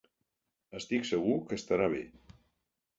Estic 0.79 1.07
segur 1.11 1.37
que 1.47 1.61
estarà 1.63 1.95
bé. 1.97 2.05